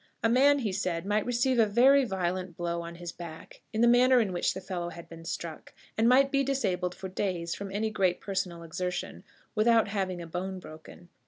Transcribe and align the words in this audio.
A 0.23 0.29
man, 0.29 0.57
he 0.57 0.71
said, 0.73 1.05
might 1.05 1.27
receive 1.27 1.59
a 1.59 1.67
very 1.67 2.05
violent 2.05 2.57
blow 2.57 2.81
on 2.81 2.95
his 2.95 3.11
back, 3.11 3.61
in 3.71 3.81
the 3.81 3.87
manner 3.87 4.19
in 4.19 4.33
which 4.33 4.55
the 4.55 4.59
fellow 4.59 4.89
had 4.89 5.07
been 5.07 5.23
struck, 5.25 5.75
and 5.95 6.09
might 6.09 6.31
be 6.31 6.43
disabled 6.43 6.95
for 6.95 7.07
days 7.07 7.53
from 7.53 7.71
any 7.71 7.91
great 7.91 8.19
personal 8.19 8.63
exertion, 8.63 9.23
without 9.53 9.89
having 9.89 10.19
a 10.19 10.25
bone 10.25 10.57
broken. 10.59 11.09